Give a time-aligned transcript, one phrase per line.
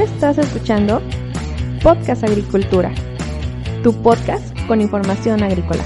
[0.00, 1.02] Estás escuchando
[1.82, 2.94] Podcast Agricultura,
[3.82, 5.82] tu podcast con información agrícola.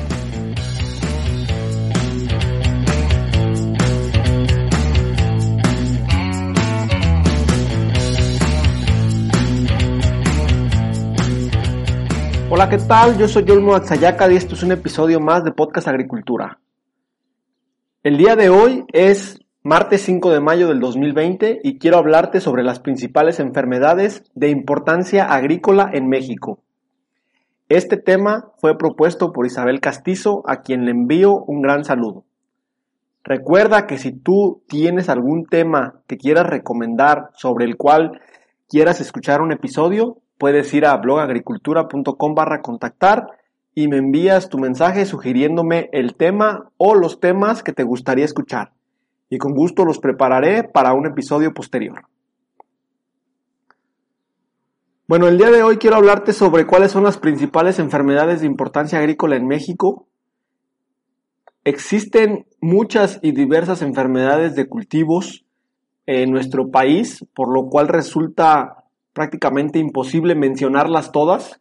[12.51, 13.17] Hola, ¿qué tal?
[13.17, 16.61] Yo soy Yolmo Axayaca y esto es un episodio más de Podcast Agricultura.
[18.03, 22.65] El día de hoy es martes 5 de mayo del 2020 y quiero hablarte sobre
[22.65, 26.59] las principales enfermedades de importancia agrícola en México.
[27.69, 32.25] Este tema fue propuesto por Isabel Castizo, a quien le envío un gran saludo.
[33.23, 38.21] Recuerda que si tú tienes algún tema que quieras recomendar sobre el cual
[38.69, 43.29] quieras escuchar un episodio, puedes ir a blogagricultura.com barra contactar
[43.77, 48.73] y me envías tu mensaje sugiriéndome el tema o los temas que te gustaría escuchar
[49.33, 52.03] y con gusto los prepararé para un episodio posterior.
[55.09, 58.99] Bueno, el día de hoy quiero hablarte sobre cuáles son las principales enfermedades de importancia
[58.99, 60.07] agrícola en México.
[61.65, 65.47] Existen muchas y diversas enfermedades de cultivos
[66.05, 71.59] en nuestro país, por lo cual resulta prácticamente imposible mencionarlas todas.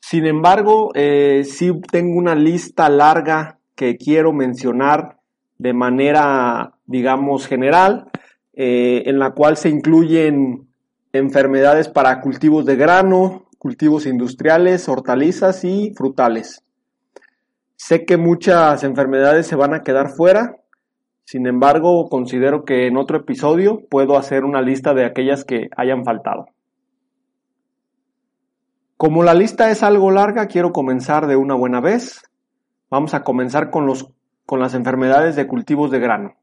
[0.00, 5.17] Sin embargo, eh, sí tengo una lista larga que quiero mencionar
[5.58, 8.10] de manera, digamos, general,
[8.54, 10.68] eh, en la cual se incluyen
[11.12, 16.64] enfermedades para cultivos de grano, cultivos industriales, hortalizas y frutales.
[17.76, 20.56] Sé que muchas enfermedades se van a quedar fuera,
[21.30, 26.02] sin embargo, considero que en otro episodio puedo hacer una lista de aquellas que hayan
[26.02, 26.46] faltado.
[28.96, 32.22] Como la lista es algo larga, quiero comenzar de una buena vez.
[32.88, 34.10] Vamos a comenzar con los
[34.48, 36.34] con las enfermedades de cultivos de grano.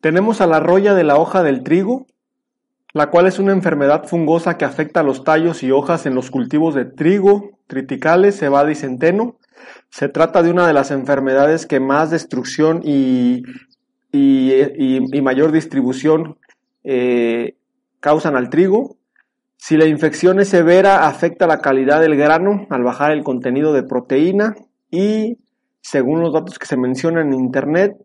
[0.00, 2.06] Tenemos a la roya de la hoja del trigo,
[2.92, 6.30] la cual es una enfermedad fungosa que afecta a los tallos y hojas en los
[6.30, 9.36] cultivos de trigo, triticales, cebada y centeno.
[9.90, 13.42] Se trata de una de las enfermedades que más destrucción y,
[14.12, 16.38] y, mayor distribución
[16.84, 17.56] eh,
[17.98, 18.96] causan al trigo.
[19.56, 23.82] Si la infección es severa, afecta la calidad del grano al bajar el contenido de
[23.82, 24.54] proteína
[24.88, 25.38] y
[25.80, 27.96] según los datos que se mencionan en Internet,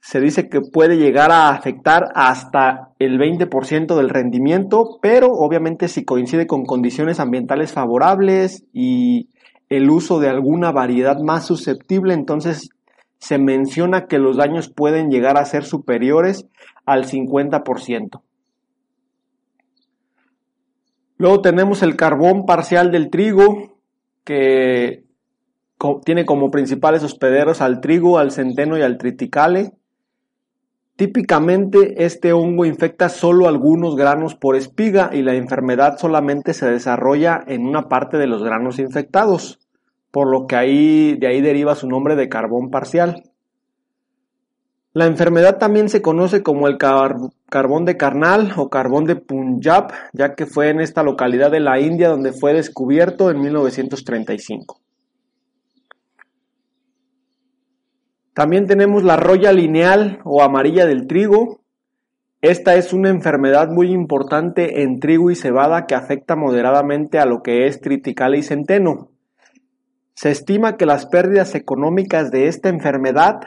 [0.00, 6.04] se dice que puede llegar a afectar hasta el 20% del rendimiento, pero obviamente si
[6.04, 9.28] coincide con condiciones ambientales favorables y
[9.68, 12.70] el uso de alguna variedad más susceptible, entonces
[13.18, 16.46] se menciona que los daños pueden llegar a ser superiores
[16.86, 18.22] al 50%.
[21.18, 23.80] Luego tenemos el carbón parcial del trigo,
[24.24, 25.04] que
[26.04, 29.72] tiene como principales hospederos al trigo, al centeno y al triticale.
[30.96, 37.40] Típicamente este hongo infecta solo algunos granos por espiga y la enfermedad solamente se desarrolla
[37.46, 39.60] en una parte de los granos infectados,
[40.10, 43.22] por lo que ahí, de ahí deriva su nombre de carbón parcial.
[44.92, 50.34] La enfermedad también se conoce como el carbón de carnal o carbón de Punjab, ya
[50.34, 54.80] que fue en esta localidad de la India donde fue descubierto en 1935.
[58.38, 61.58] También tenemos la roya lineal o amarilla del trigo.
[62.40, 67.42] Esta es una enfermedad muy importante en trigo y cebada que afecta moderadamente a lo
[67.42, 69.10] que es triticale y centeno.
[70.14, 73.40] Se estima que las pérdidas económicas de esta enfermedad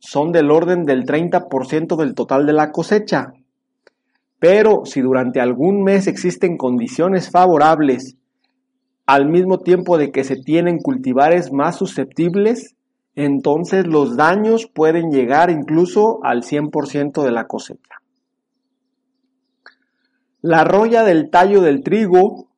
[0.00, 3.34] son del orden del 30% del total de la cosecha.
[4.40, 8.16] Pero si durante algún mes existen condiciones favorables,
[9.06, 12.74] al mismo tiempo de que se tienen cultivares más susceptibles,
[13.14, 17.96] entonces los daños pueden llegar incluso al 100% de la cosecha.
[20.40, 22.48] La roya del tallo del trigo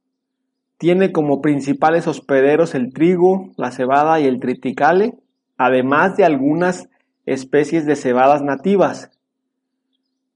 [0.78, 5.14] tiene como principales hospederos el trigo, la cebada y el triticale,
[5.56, 6.88] además de algunas
[7.26, 9.10] especies de cebadas nativas.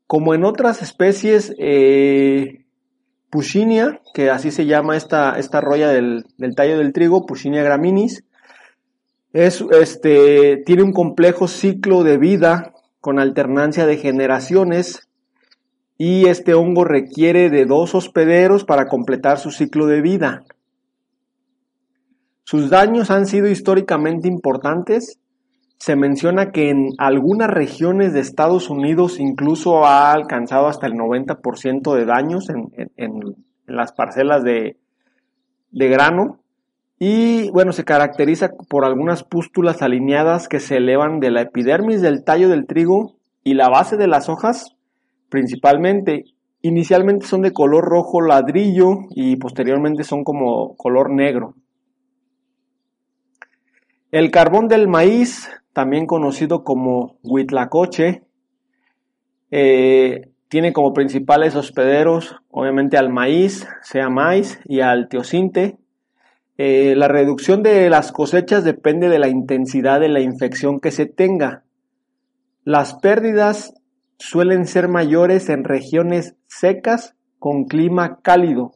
[0.06, 2.64] Como en otras especies, eh,
[3.30, 8.24] Puchinia, que así se llama esta, esta roya del, del tallo del trigo, Puchinia graminis,
[9.32, 15.08] es, este, tiene un complejo ciclo de vida con alternancia de generaciones
[15.96, 20.44] y este hongo requiere de dos hospederos para completar su ciclo de vida.
[22.44, 25.18] Sus daños han sido históricamente importantes.
[25.76, 31.94] Se menciona que en algunas regiones de Estados Unidos incluso ha alcanzado hasta el 90%
[31.94, 33.12] de daños en,
[33.66, 34.78] las parcelas de,
[35.72, 36.40] de grano.
[36.98, 42.24] Y bueno, se caracteriza por algunas pústulas alineadas que se elevan de la epidermis del
[42.24, 44.76] tallo del trigo y la base de las hojas
[45.28, 46.24] principalmente
[46.62, 51.54] inicialmente son de color rojo ladrillo y posteriormente son como color negro.
[54.10, 58.22] El carbón del maíz, también conocido como huitlacoche,
[59.50, 65.76] eh, tiene como principales hospederos, obviamente, al maíz, sea maíz, y al teocinte.
[66.60, 71.06] Eh, la reducción de las cosechas depende de la intensidad de la infección que se
[71.06, 71.62] tenga.
[72.64, 73.72] Las pérdidas
[74.18, 78.72] suelen ser mayores en regiones secas con clima cálido.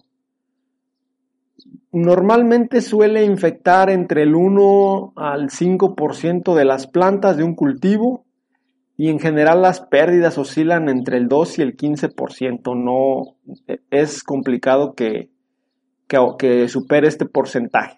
[1.90, 8.24] Normalmente suele infectar entre el 1 al 5% de las plantas de un cultivo
[8.96, 12.76] y en general las pérdidas oscilan entre el 2 y el 15%.
[12.76, 13.36] No
[13.90, 15.31] es complicado que,
[16.38, 17.96] que, supere este porcentaje.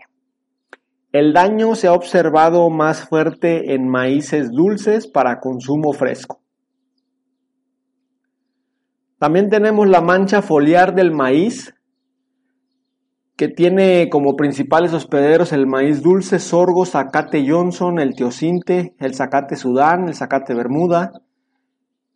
[1.13, 6.41] El daño se ha observado más fuerte en maíces dulces para consumo fresco.
[9.19, 11.75] También tenemos la mancha foliar del maíz,
[13.37, 19.57] que tiene como principales hospederos el maíz dulce, sorgo, zacate Johnson, el teocinte, el zacate
[19.57, 21.13] Sudán, el zacate Bermuda.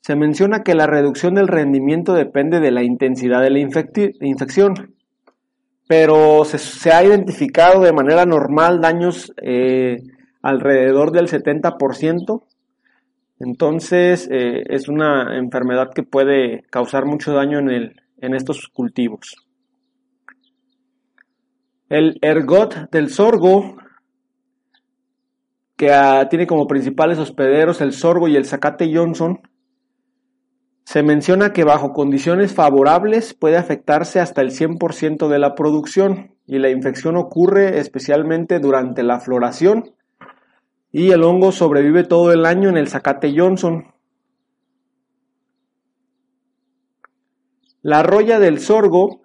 [0.00, 4.97] Se menciona que la reducción del rendimiento depende de la intensidad de la infección,
[5.88, 9.96] pero se, ha identificado de manera normal daños eh,
[10.43, 12.44] alrededor del 70%.
[13.40, 19.37] Entonces eh, es una enfermedad que puede causar mucho daño en, estos cultivos.
[21.88, 23.79] El ergot del sorgo,
[25.75, 29.41] que ah, tiene como principales hospederos el sorgo y el zacate Johnson,
[30.88, 36.61] se menciona que bajo condiciones favorables puede afectarse hasta el 100% de la producción y
[36.61, 39.94] la infección ocurre especialmente durante la floración
[40.90, 43.93] y el hongo sobrevive todo el año en el zacate Johnson.
[47.82, 49.20] La roya del sorgo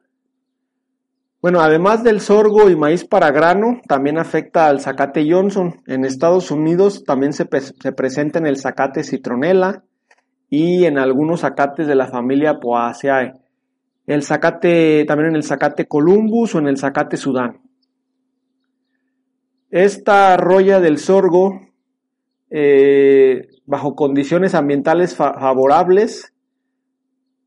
[1.42, 5.82] bueno, además del sorgo y maíz para grano, también afecta al zacate Johnson.
[5.88, 9.84] En Estados Unidos también se, presenta en el zacate citronella
[10.56, 13.34] y en algunos zacates de la familia Poaceae.
[14.06, 17.60] El zacate, también en el zacate Columbus o en el zacate Sudán.
[19.72, 21.60] Esta roya del sorgo,
[22.52, 26.36] eh, bajo condiciones ambientales favorables,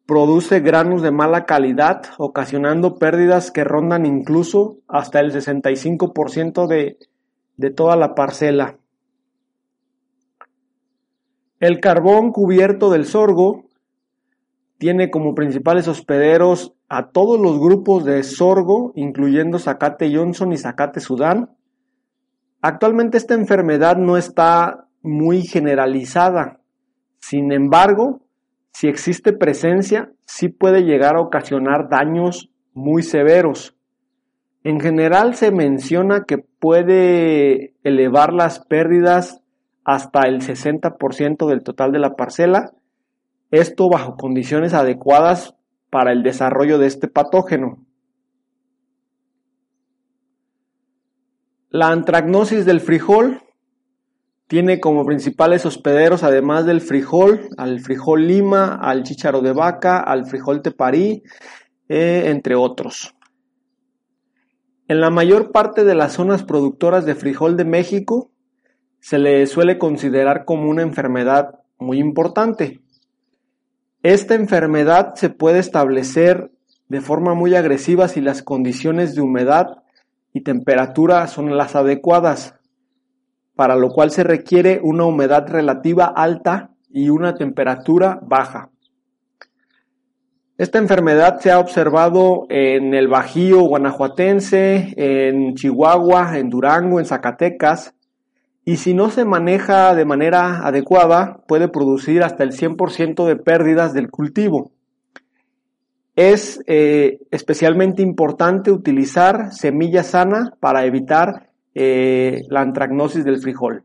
[0.05, 6.99] produce granos de mala calidad, ocasionando pérdidas que rondan incluso hasta el 65% de,
[7.57, 8.79] de toda la parcela.
[11.59, 13.65] El carbón cubierto del sorgo
[14.79, 21.01] tiene como principales hospederos a todos los grupos de sorgo, incluyendo Zacate Johnson y Zacate
[21.01, 21.57] Sudán.
[22.61, 26.61] Actualmente esta enfermedad no está muy generalizada.
[27.19, 28.21] Sin embargo,
[28.73, 33.75] si existe presencia, sí puede llegar a ocasionar daños muy severos.
[34.63, 39.41] En general se menciona que puede elevar las pérdidas
[39.87, 42.73] hasta el 60% del total de la parcela,
[43.53, 45.55] esto bajo condiciones adecuadas
[45.91, 47.87] para el desarrollo de este patógeno.
[51.71, 53.43] La antragnosis del frijol
[54.49, 60.27] tiene como principales hospederos, además del frijol, al frijol lima, al chícharo de vaca, al
[60.27, 61.23] frijol teparí,
[61.89, 63.15] eh, entre otros.
[64.89, 68.33] En la mayor parte de las zonas productoras de frijol de México,
[69.07, 72.81] se le suele considerar como una enfermedad muy importante.
[74.03, 76.51] Esta enfermedad se puede establecer
[76.89, 79.85] de forma muy agresiva si las condiciones de humedad
[80.33, 82.57] y temperatura son las adecuadas
[83.55, 88.71] para lo cual se requiere una humedad relativa alta y una temperatura baja.
[90.59, 97.96] Esta enfermedad se ha observado en el Bajío guanajuatense, en Chihuahua, en Durango, en Zacatecas,
[98.69, 103.95] y si no se maneja de manera adecuada puede producir hasta el 100% de pérdidas
[103.95, 104.73] del cultivo.
[106.17, 113.85] Es eh, especialmente importante utilizar semilla sana para evitar eh, la antragnosis del frijol.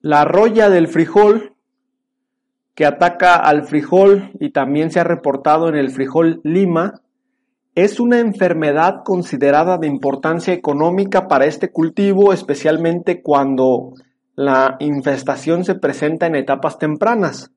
[0.00, 1.56] La roya del frijol
[2.76, 7.02] que ataca al frijol y también se ha reportado en el frijol lima
[7.74, 13.94] es una enfermedad considerada de importancia económica para este cultivo, especialmente cuando
[14.34, 17.50] la infestación se presenta en etapas tempranas,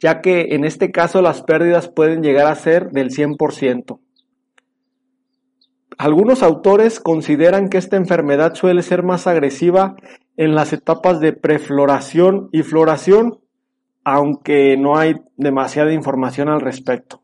[0.00, 3.98] ya que en este caso las pérdidas pueden llegar a ser del 100%.
[5.98, 9.96] Algunos autores consideran que esta enfermedad suele ser más agresiva
[10.36, 13.38] en las etapas de prefloración y floración,
[14.04, 17.22] aunque no hay demasiada información al respecto.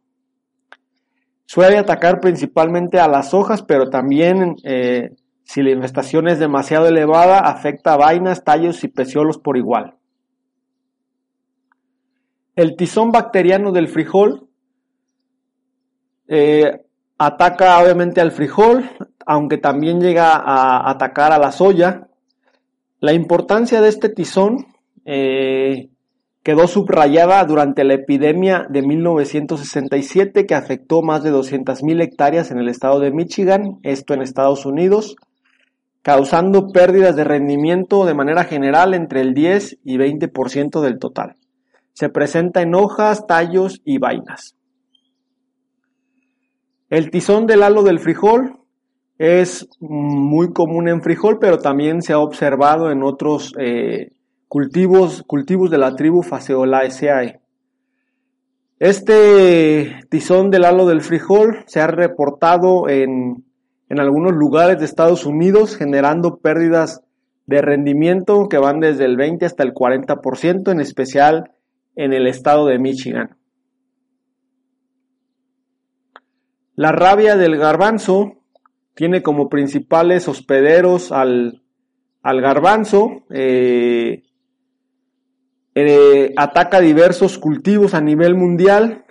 [1.52, 5.10] Suele atacar principalmente a las hojas, pero también eh,
[5.42, 9.96] si la infestación es demasiado elevada, afecta a vainas, tallos y peciolos por igual.
[12.56, 14.48] El tizón bacteriano del frijol
[16.26, 16.86] eh,
[17.18, 18.88] ataca obviamente al frijol,
[19.26, 22.08] aunque también llega a atacar a la soya.
[22.98, 24.68] La importancia de este tizón
[25.04, 25.90] eh,
[26.42, 32.68] quedó subrayada durante la epidemia de 1967 que afectó más de 200.000 hectáreas en el
[32.68, 35.16] estado de Michigan, esto en Estados Unidos,
[36.02, 41.36] causando pérdidas de rendimiento de manera general entre el 10 y 20% del total.
[41.92, 44.56] Se presenta en hojas, tallos y vainas.
[46.90, 48.58] El tizón del halo del frijol
[49.16, 54.10] es muy común en frijol, pero también se ha observado en otros eh,
[54.52, 57.40] cultivos, cultivos de la tribu Faseolaceae.
[58.78, 63.46] Este tizón del halo del frijol se ha reportado en,
[63.88, 67.00] en algunos lugares de Estados Unidos, generando pérdidas
[67.46, 71.52] de rendimiento que van desde el 20 hasta el 40%, en especial
[71.96, 73.38] en el estado de Michigan.
[76.76, 78.42] La rabia del garbanzo
[78.92, 81.62] tiene como principales hospederos al,
[82.22, 84.24] al garbanzo, eh,
[85.74, 89.04] eh, ataca diversos cultivos a nivel mundial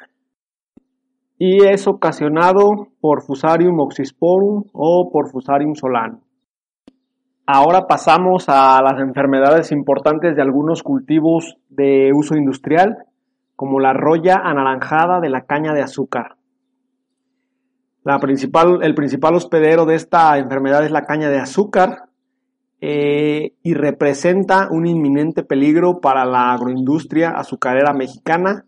[1.37, 6.21] y es ocasionado por Fusarium oxysporum o por Fusarium solanum.
[7.47, 13.05] Ahora pasamos a las enfermedades importantes de algunos cultivos de uso industrial,
[13.55, 16.35] como la roya anaranjada de la caña de azúcar.
[18.05, 22.10] El principal hospedero de esta enfermedad es la caña de azúcar,
[22.83, 28.65] eh, y representa un inminente peligro para la agroindustria azucarera mexicana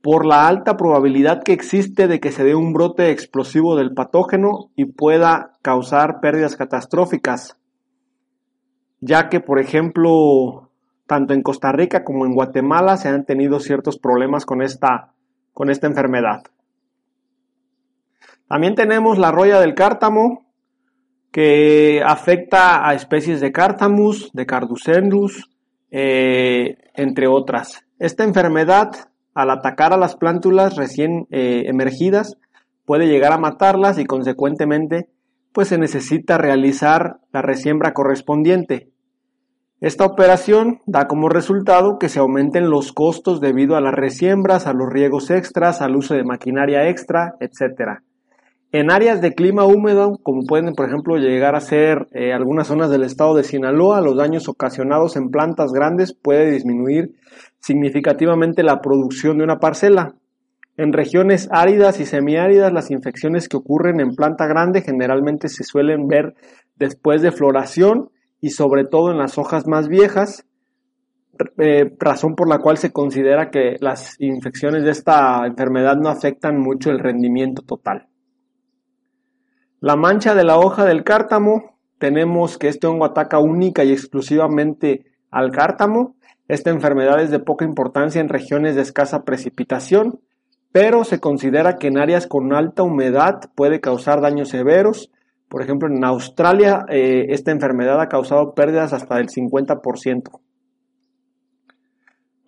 [0.00, 4.70] por la alta probabilidad que existe de que se dé un brote explosivo del patógeno
[4.74, 7.58] y pueda causar pérdidas catastróficas,
[9.00, 10.70] ya que, por ejemplo,
[11.06, 15.12] tanto en Costa Rica como en Guatemala se han tenido ciertos problemas con esta,
[15.52, 16.44] con esta enfermedad.
[18.48, 20.45] También tenemos la roya del cártamo,
[21.36, 25.50] que afecta a especies de Cártamus, de Carducendus,
[25.90, 27.84] eh, entre otras.
[27.98, 28.92] Esta enfermedad,
[29.34, 32.38] al atacar a las plántulas recién eh, emergidas,
[32.86, 35.10] puede llegar a matarlas y consecuentemente
[35.52, 38.88] pues se necesita realizar la resiembra correspondiente.
[39.82, 44.72] Esta operación da como resultado que se aumenten los costos debido a las resiembras, a
[44.72, 48.00] los riegos extras, al uso de maquinaria extra, etc.
[48.72, 52.90] En áreas de clima húmedo, como pueden, por ejemplo, llegar a ser eh, algunas zonas
[52.90, 57.14] del estado de Sinaloa, los daños ocasionados en plantas grandes puede disminuir
[57.60, 60.16] significativamente la producción de una parcela.
[60.76, 66.08] En regiones áridas y semiáridas, las infecciones que ocurren en planta grande generalmente se suelen
[66.08, 66.34] ver
[66.74, 70.44] después de floración y sobre todo en las hojas más viejas,
[71.58, 76.58] eh, razón por la cual se considera que las infecciones de esta enfermedad no afectan
[76.58, 78.08] mucho el rendimiento total.
[79.86, 85.04] La mancha de la hoja del cártamo, tenemos que este hongo ataca única y exclusivamente
[85.30, 86.16] al cártamo.
[86.48, 90.18] Esta enfermedad es de poca importancia en regiones de escasa precipitación,
[90.72, 95.12] pero se considera que en áreas con alta humedad puede causar daños severos.
[95.48, 100.40] Por ejemplo, en Australia eh, esta enfermedad ha causado pérdidas hasta del 50%.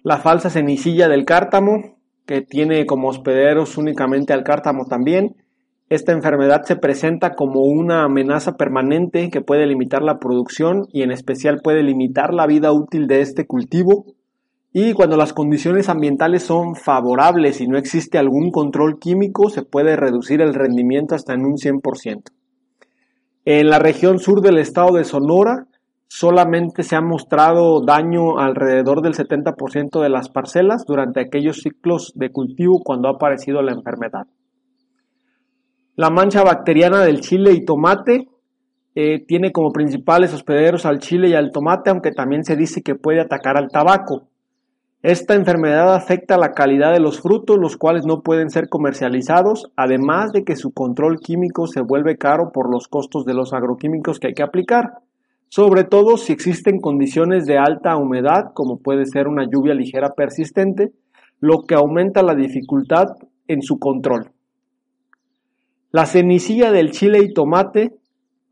[0.02, 5.36] La falsa cenicilla del cártamo, que tiene como hospederos únicamente al cártamo también,
[5.90, 11.10] esta enfermedad se presenta como una amenaza permanente que puede limitar la producción y en
[11.10, 14.04] especial puede limitar la vida útil de este cultivo.
[14.70, 19.96] Y cuando las condiciones ambientales son favorables y no existe algún control químico, se puede
[19.96, 22.22] reducir el rendimiento hasta en un 100%.
[23.46, 25.68] En la región sur del estado de Sonora,
[26.06, 32.30] solamente se ha mostrado daño alrededor del 70% de las parcelas durante aquellos ciclos de
[32.30, 34.26] cultivo cuando ha aparecido la enfermedad.
[35.98, 38.28] La mancha bacteriana del chile y tomate
[38.94, 42.94] eh, tiene como principales hospederos al chile y al tomate, aunque también se dice que
[42.94, 44.28] puede atacar al tabaco.
[45.02, 50.30] Esta enfermedad afecta la calidad de los frutos, los cuales no pueden ser comercializados, además
[50.30, 54.28] de que su control químico se vuelve caro por los costos de los agroquímicos que
[54.28, 54.98] hay que aplicar,
[55.48, 60.92] sobre todo si existen condiciones de alta humedad, como puede ser una lluvia ligera persistente,
[61.40, 63.06] lo que aumenta la dificultad
[63.48, 64.30] en su control.
[65.90, 67.94] La cenicilla del chile y tomate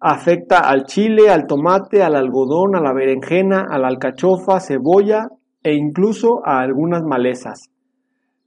[0.00, 5.28] afecta al chile, al tomate, al algodón, a la berenjena, a la alcachofa, cebolla
[5.62, 7.71] e incluso a algunas malezas.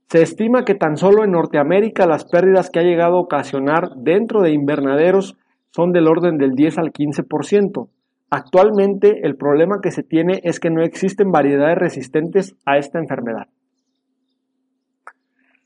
[0.10, 4.42] Se estima que tan solo en Norteamérica las pérdidas que ha llegado a ocasionar dentro
[4.42, 5.38] de invernaderos
[5.70, 7.90] son del orden del 10 al 15%.
[8.32, 13.48] Actualmente el problema que se tiene es que no existen variedades resistentes a esta enfermedad.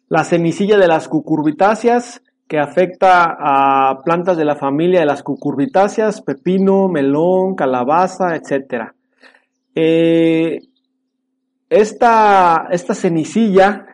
[0.10, 6.22] La semicilla de las cucurbitáceas que afecta a plantas de la familia de las cucurbitáceas,
[6.22, 8.92] pepino, melón, calabaza, etc.
[9.76, 10.60] Eh,
[11.70, 13.88] esta, esta cenicilla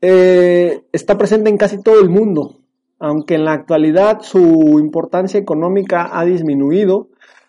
[0.00, 2.60] eh, está presente en casi todo el mundo,
[2.98, 7.08] aunque en la actualidad su importancia económica ha disminuido.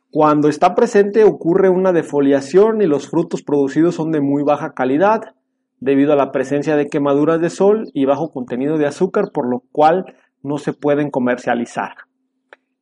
[0.09, 5.35] Cuando está presente ocurre una defoliación y los frutos producidos son de muy baja calidad
[5.81, 9.63] debido a la presencia de quemaduras de sol y bajo contenido de azúcar, por lo
[9.71, 10.05] cual
[10.43, 11.95] no se pueden comercializar.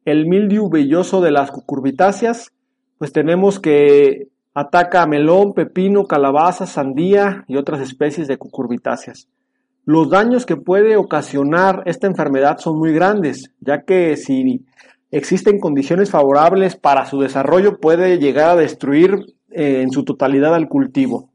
[0.05, 2.51] El mildiu velloso de las cucurbitáceas,
[2.97, 9.29] pues tenemos que ataca a melón, pepino, calabaza, sandía y otras especies de cucurbitáceas.
[9.85, 14.65] Los daños que puede ocasionar esta enfermedad son muy grandes, ya que si
[15.09, 20.67] existen condiciones favorables para su desarrollo puede llegar a destruir eh, en su totalidad al
[20.67, 21.29] cultivo.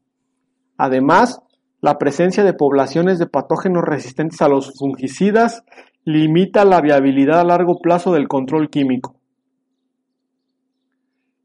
[0.77, 1.41] Además,
[1.85, 5.63] la presencia de poblaciones de patógenos resistentes a los fungicidas
[6.03, 9.13] limita la viabilidad a largo plazo del control químico.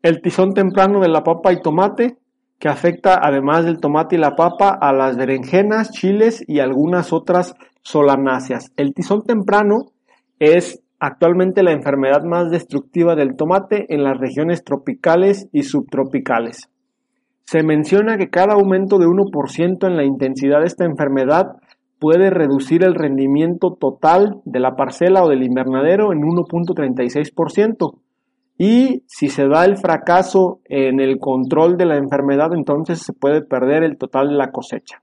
[0.00, 2.16] El tizón temprano de la papa y tomate,
[2.58, 7.54] que afecta además del tomate y la papa a las berenjenas, chiles y algunas otras
[7.82, 8.72] solanáceas.
[8.78, 9.92] El tizón temprano
[10.38, 16.70] es actualmente la enfermedad más destructiva del tomate en las regiones tropicales y subtropicales.
[17.44, 21.56] Se menciona que cada aumento de 1% en la intensidad de esta enfermedad
[21.98, 27.94] puede reducir el rendimiento total de la parcela o del invernadero en 1.36%.
[28.56, 33.42] Y si se da el fracaso en el control de la enfermedad, entonces se puede
[33.42, 35.02] perder el total de la cosecha.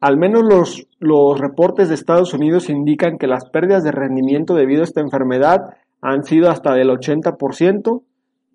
[0.00, 4.82] Al menos los, los reportes de Estados Unidos indican que las pérdidas de rendimiento debido
[4.82, 5.60] a esta enfermedad
[6.02, 8.02] han sido hasta del 80%,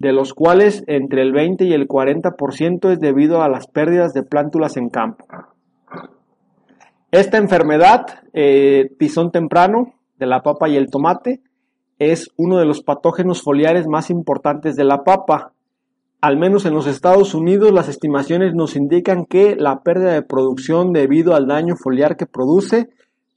[0.01, 4.23] de los cuales entre el 20 y el 40% es debido a las pérdidas de
[4.23, 5.27] plántulas en campo.
[7.11, 11.41] Esta enfermedad, eh, tizón temprano de la papa y el tomate,
[11.99, 15.53] es uno de los patógenos foliares más importantes de la papa.
[16.19, 20.93] Al menos en los Estados Unidos las estimaciones nos indican que la pérdida de producción
[20.93, 22.89] debido al daño foliar que produce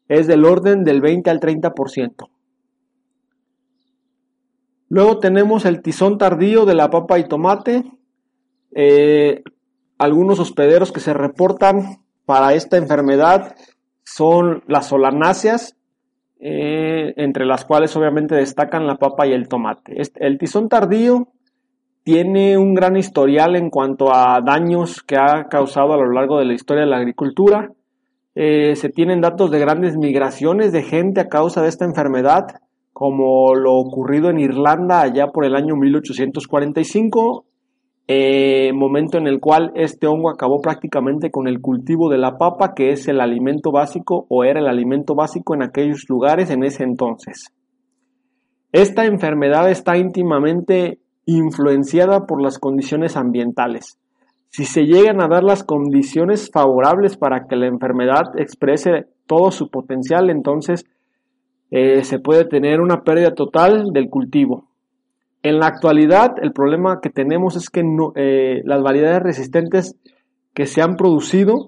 [0.09, 2.31] es del orden del 20 al 30%.
[4.95, 7.83] Luego tenemos el tizón tardío de la papa y tomate.
[8.77, 9.43] Eh,
[9.99, 13.57] algunos hospederos que se reportan para esta enfermedad
[14.05, 15.77] son las solanáceas,
[16.39, 20.01] eh, entre las cuales obviamente destacan la papa y el tomate.
[20.15, 21.27] El tizón tardío
[22.05, 26.45] tiene un gran historial en cuanto a daños que ha causado a lo largo de
[26.45, 27.73] la historia de la agricultura.
[28.37, 32.61] Eh, se tienen datos de grandes migraciones de gente a causa de esta enfermedad
[32.95, 37.45] como lo ocurrido en Irlanda allá por el año 1845,
[38.07, 42.73] eh, momento en el cual este hongo acabó prácticamente con el cultivo de la papa,
[42.73, 46.85] que es el alimento básico o era el alimento básico en aquellos lugares en ese
[46.85, 47.49] entonces.
[48.71, 53.99] Esta enfermedad está íntimamente influenciada por las condiciones ambientales.
[54.51, 59.69] Si se llegan a dar las condiciones favorables para que la enfermedad exprese todo su
[59.69, 60.85] potencial, entonces
[61.71, 64.69] eh, se puede tener una pérdida total del cultivo.
[65.43, 67.83] En la actualidad, el problema que tenemos es que
[68.17, 69.97] eh, las variedades resistentes
[70.55, 71.67] que se han producido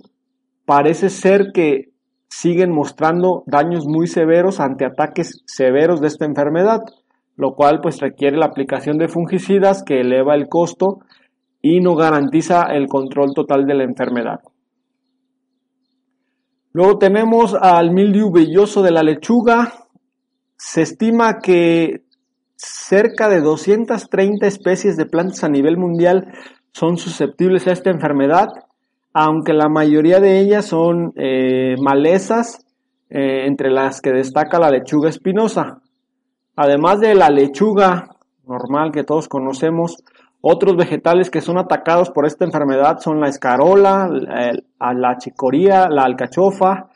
[0.64, 1.90] parece ser que
[2.28, 6.80] siguen mostrando daños muy severos ante ataques severos de esta enfermedad,
[7.36, 11.00] lo cual pues requiere la aplicación de fungicidas que eleva el costo
[11.62, 14.40] y no garantiza el control total de la enfermedad.
[16.72, 19.85] Luego tenemos al mildiu velloso de la lechuga,
[20.56, 22.02] se estima que
[22.56, 26.32] cerca de 230 especies de plantas a nivel mundial
[26.72, 28.48] son susceptibles a esta enfermedad,
[29.12, 32.66] aunque la mayoría de ellas son eh, malezas,
[33.08, 35.80] eh, entre las que destaca la lechuga espinosa.
[36.56, 38.08] Además de la lechuga
[38.46, 39.96] normal que todos conocemos,
[40.40, 44.52] otros vegetales que son atacados por esta enfermedad son la escarola, la,
[44.92, 46.90] la chicoría, la alcachofa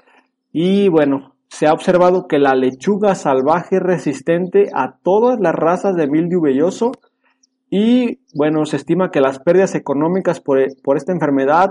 [0.52, 5.96] y bueno, se ha observado que la lechuga salvaje es resistente a todas las razas
[5.96, 6.92] de mildiu velloso
[7.68, 10.60] y bueno, se estima que las pérdidas económicas por,
[10.96, 11.68] esta enfermedad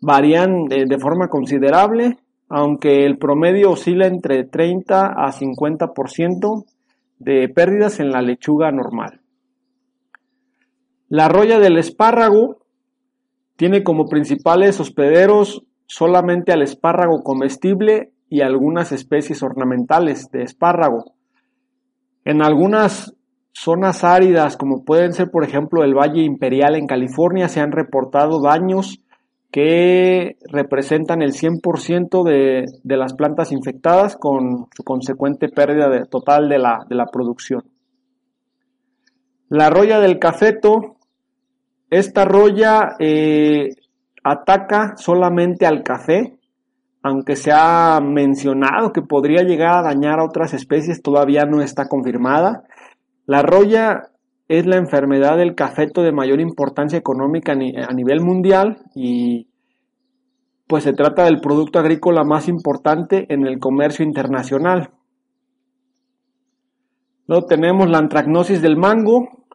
[0.00, 6.64] varían de, forma considerable, aunque el promedio oscila entre 30 a 50%
[7.18, 9.20] de pérdidas en la lechuga normal.
[11.08, 12.58] La roya del espárrago
[13.56, 21.12] Tiene como principales hospederos solamente al espárrago comestible y algunas especies ornamentales de espárrago.
[22.24, 23.14] En algunas
[23.52, 28.40] zonas áridas, como pueden ser por ejemplo el Valle Imperial en California, se han reportado
[28.40, 29.00] daños
[29.50, 36.58] que representan el 100% de, de, las plantas infectadas con su consecuente pérdida total de
[36.58, 37.64] la, de la producción.
[39.48, 40.96] La roya del cafeto,
[41.88, 43.70] esta roya eh,
[44.22, 46.37] ataca solamente al café,
[47.08, 51.88] aunque se ha mencionado que podría llegar a dañar a otras especies, todavía no está
[51.88, 52.64] confirmada.
[53.26, 54.10] La roya
[54.46, 59.48] es la enfermedad del cafeto de mayor importancia económica a nivel mundial y
[60.66, 64.90] pues se trata del producto agrícola más importante en el comercio internacional.
[67.26, 69.46] Luego tenemos la antracnosis del mango,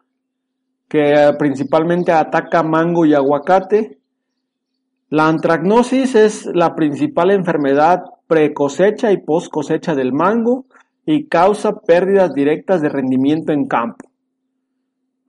[0.88, 4.00] que principalmente ataca mango y aguacate.
[5.10, 10.64] La antracnosis es la principal enfermedad pre-cosecha y post-cosecha del mango
[11.06, 14.08] y causa pérdidas directas de rendimiento en campo.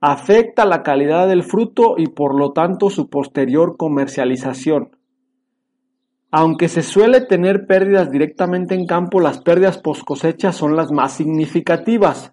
[0.00, 4.96] Afecta la calidad del fruto y por lo tanto su posterior comercialización.
[6.30, 11.12] Aunque se suele tener pérdidas directamente en campo, las pérdidas post cosecha son las más
[11.12, 12.32] significativas.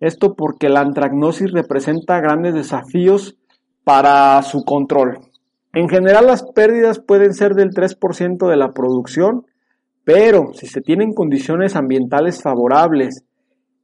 [0.00, 3.36] Esto porque la antracnosis representa grandes desafíos
[3.84, 5.20] para su control.
[5.74, 9.44] En general las pérdidas pueden ser del 3% de la producción,
[10.04, 13.24] pero si se tienen condiciones ambientales favorables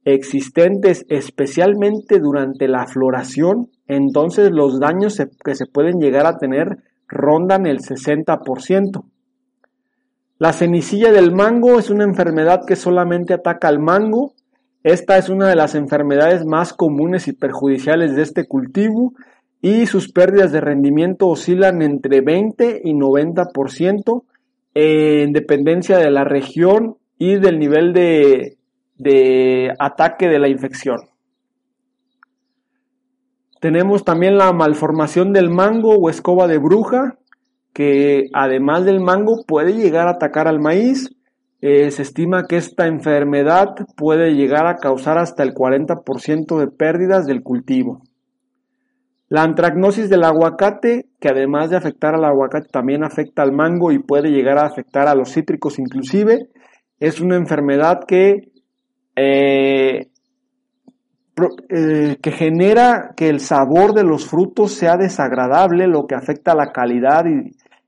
[0.05, 6.77] existentes especialmente durante la floración, entonces los daños que se pueden llegar a tener
[7.07, 9.03] rondan el 60%.
[10.39, 14.33] La cenicilla del mango es una enfermedad que solamente ataca al mango.
[14.81, 19.13] Esta es una de las enfermedades más comunes y perjudiciales de este cultivo
[19.61, 24.23] y sus pérdidas de rendimiento oscilan entre 20 y 90%
[24.73, 28.57] en dependencia de la región y del nivel de,
[29.77, 30.97] ataque de la infección.
[33.59, 37.19] Tenemos también la malformación del mango o escoba de bruja,
[37.73, 41.15] que además del mango puede llegar a atacar al maíz.
[41.61, 47.27] Eh, se estima que esta enfermedad puede llegar a causar hasta el 40% de pérdidas
[47.27, 48.01] del cultivo.
[49.31, 53.99] La antracnosis del aguacate, que además de afectar al aguacate también afecta al mango y
[53.99, 56.49] puede llegar a afectar a los cítricos inclusive,
[56.99, 58.51] es una enfermedad que,
[59.15, 60.09] eh,
[61.69, 66.57] eh, que genera que el sabor de los frutos sea desagradable, lo que afecta a
[66.57, 67.23] la calidad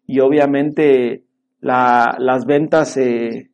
[0.07, 1.25] y, obviamente
[1.59, 3.49] las ventas eh,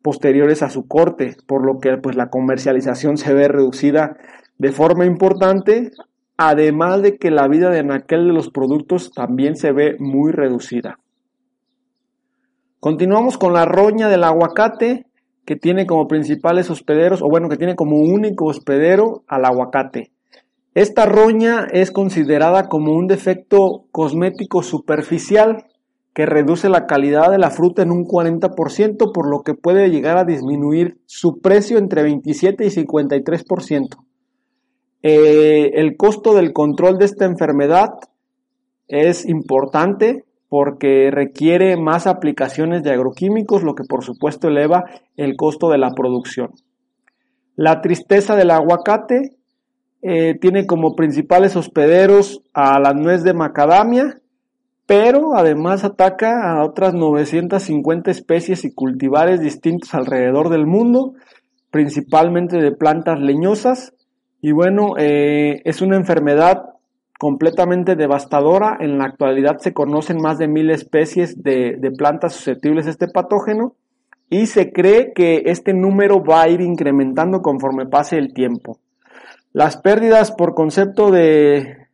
[0.00, 4.16] posteriores a su corte, por lo que pues la comercialización se ve reducida
[4.56, 5.90] de forma importante
[6.38, 11.00] además de que la vida de anaquel de los productos también se ve muy reducida.
[12.78, 15.06] Continuamos con la roña del aguacate,
[15.44, 20.12] que tiene como principales hospederos, o bueno, que tiene como único hospedero al aguacate.
[20.74, 25.64] Esta roña es considerada como un defecto cosmético superficial
[26.14, 30.18] que reduce la calidad de la fruta en un 40%, por lo que puede llegar
[30.18, 34.07] a disminuir su precio entre 27 y 53%.
[35.02, 37.90] Eh, el costo del control de esta enfermedad
[38.88, 44.84] es importante porque requiere más aplicaciones de agroquímicos, lo que por supuesto eleva
[45.16, 46.52] el costo de la producción.
[47.54, 49.36] La tristeza del aguacate
[50.00, 54.20] eh, tiene como principales hospederos a la nuez de macadamia,
[54.86, 61.12] pero además ataca a otras 950 especies y cultivares distintos alrededor del mundo,
[61.70, 63.92] principalmente de plantas leñosas,
[64.40, 66.74] y bueno, eh, es una enfermedad
[67.18, 68.76] completamente devastadora.
[68.80, 73.08] En la actualidad se conocen más de mil especies de, de, plantas susceptibles a este
[73.08, 73.74] patógeno
[74.30, 78.78] y se cree que este número va a ir incrementando conforme pase el tiempo.
[79.52, 81.88] Las pérdidas por concepto de,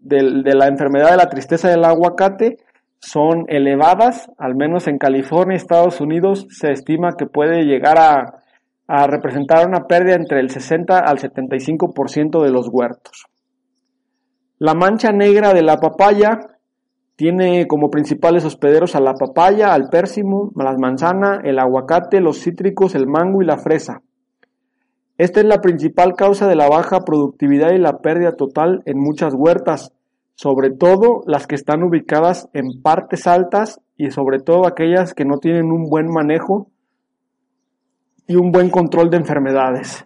[0.00, 2.56] de, de la enfermedad de la tristeza del aguacate
[2.98, 8.42] son elevadas, al menos en California Estados Unidos se estima que puede llegar a
[8.88, 13.26] a representar una pérdida entre el 60 al 75% de los huertos.
[14.58, 16.38] La mancha negra de la papaya
[17.14, 22.94] tiene como principales hospederos a la papaya, al pérsimo, la manzana, el aguacate, los cítricos,
[22.94, 24.02] el mango y la fresa.
[25.18, 29.34] Esta es la principal causa de la baja productividad y la pérdida total en muchas
[29.34, 29.92] huertas,
[30.34, 35.38] sobre todo las que están ubicadas en partes altas y sobre todo aquellas que no
[35.38, 36.70] tienen un buen manejo
[38.28, 40.04] y un buen control de enfermedades.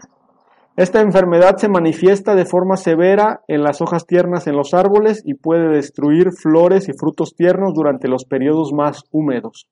[0.76, 5.34] Esta enfermedad se manifiesta de forma severa en las hojas tiernas en los árboles y
[5.34, 9.68] puede destruir flores y frutos tiernos durante los periodos más húmedos.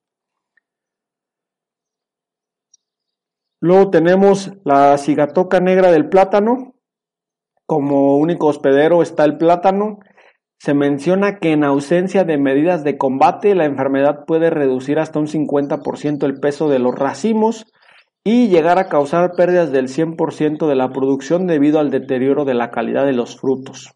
[3.62, 6.74] Luego tenemos la cigatoca negra del plátano.
[7.66, 10.00] Como único hospedero está el plátano.
[10.58, 15.28] Se menciona que en ausencia de medidas de combate la enfermedad puede reducir hasta un
[15.28, 17.66] 50% el peso de los racimos
[18.24, 22.70] y llegar a causar pérdidas del 100% de la producción debido al deterioro de la
[22.70, 23.94] calidad de los frutos.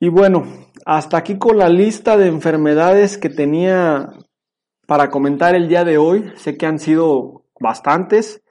[0.00, 0.44] Y bueno,
[0.86, 4.10] hasta aquí con la lista de enfermedades que tenía
[4.86, 6.32] para comentar el día de hoy.
[6.36, 8.42] Sé que han sido bastantes.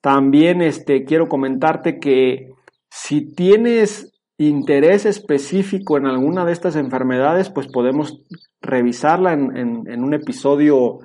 [0.00, 2.50] También este, quiero comentarte que
[2.90, 8.22] si tienes interés específico en alguna de estas enfermedades, pues podemos
[8.60, 10.98] revisarla en, en un episodio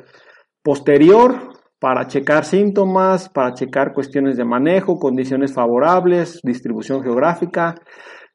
[0.63, 7.75] posterior para checar síntomas, para checar cuestiones de manejo, condiciones favorables, distribución geográfica,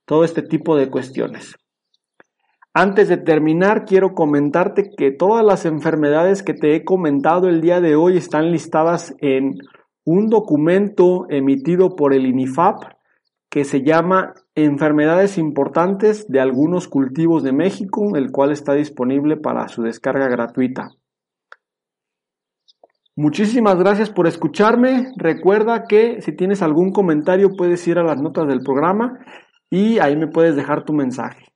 [0.05, 1.55] todo este tipo de cuestiones.
[2.75, 7.81] Antes de terminar, quiero comentarte que todas las enfermedades que te he comentado el día
[7.81, 9.55] de hoy están listadas en
[10.05, 12.83] un documento emitido por el INIFAP
[13.49, 19.69] que se llama Enfermedades importantes de algunos cultivos de México, el cual está disponible para
[19.69, 20.91] su descarga gratuita.
[23.19, 25.11] Muchísimas gracias por escucharme.
[25.17, 29.19] Recuerda que si tienes algún comentario puedes ir a las notas del programa
[29.71, 31.47] y ahí me puedes dejar tu mensaje.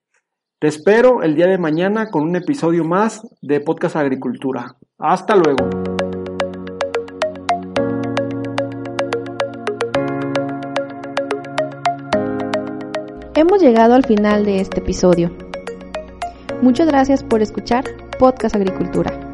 [0.59, 4.77] Te espero el día de mañana con un episodio más de Podcast Agricultura.
[4.99, 5.69] Hasta luego.
[13.35, 15.31] Hemos llegado al final de este episodio.
[16.63, 17.85] Muchas gracias por escuchar
[18.19, 19.30] Podcast Agricultura.